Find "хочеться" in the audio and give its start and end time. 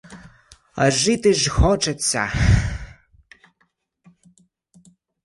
1.49-2.31